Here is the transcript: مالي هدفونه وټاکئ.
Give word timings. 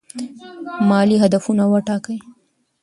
مالي 0.89 1.15
هدفونه 1.23 1.63
وټاکئ. 1.67 2.17